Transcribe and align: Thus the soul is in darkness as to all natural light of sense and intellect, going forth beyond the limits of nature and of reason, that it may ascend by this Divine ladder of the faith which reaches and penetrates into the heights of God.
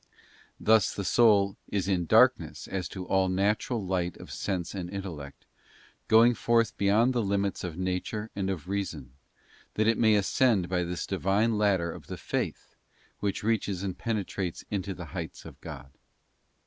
Thus 0.59 0.91
the 0.95 1.05
soul 1.05 1.57
is 1.69 1.87
in 1.87 2.07
darkness 2.07 2.67
as 2.67 2.89
to 2.89 3.05
all 3.05 3.29
natural 3.29 3.85
light 3.85 4.17
of 4.17 4.31
sense 4.31 4.73
and 4.73 4.89
intellect, 4.89 5.45
going 6.07 6.33
forth 6.33 6.75
beyond 6.75 7.13
the 7.13 7.21
limits 7.21 7.63
of 7.63 7.77
nature 7.77 8.31
and 8.35 8.49
of 8.49 8.67
reason, 8.67 9.11
that 9.75 9.85
it 9.85 9.99
may 9.99 10.15
ascend 10.15 10.67
by 10.69 10.83
this 10.85 11.05
Divine 11.05 11.55
ladder 11.55 11.91
of 11.91 12.07
the 12.07 12.17
faith 12.17 12.73
which 13.19 13.43
reaches 13.43 13.83
and 13.83 13.95
penetrates 13.95 14.65
into 14.71 14.95
the 14.95 15.05
heights 15.13 15.45
of 15.45 15.61
God. 15.61 15.91